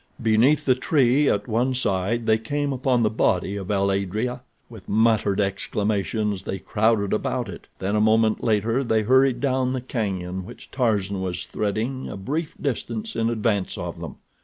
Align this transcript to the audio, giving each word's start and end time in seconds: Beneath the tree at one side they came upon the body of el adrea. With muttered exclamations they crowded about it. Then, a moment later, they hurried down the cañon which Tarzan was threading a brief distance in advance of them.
Beneath 0.19 0.65
the 0.65 0.73
tree 0.73 1.29
at 1.29 1.47
one 1.47 1.75
side 1.75 2.25
they 2.25 2.39
came 2.39 2.73
upon 2.73 3.03
the 3.03 3.09
body 3.11 3.55
of 3.55 3.69
el 3.69 3.91
adrea. 3.91 4.39
With 4.67 4.89
muttered 4.89 5.39
exclamations 5.39 6.41
they 6.41 6.57
crowded 6.57 7.13
about 7.13 7.47
it. 7.47 7.67
Then, 7.77 7.95
a 7.95 8.01
moment 8.01 8.43
later, 8.43 8.83
they 8.83 9.03
hurried 9.03 9.39
down 9.39 9.73
the 9.73 9.79
cañon 9.79 10.43
which 10.43 10.71
Tarzan 10.71 11.21
was 11.21 11.45
threading 11.45 12.09
a 12.09 12.17
brief 12.17 12.55
distance 12.59 13.15
in 13.15 13.29
advance 13.29 13.77
of 13.77 13.99
them. 13.99 14.15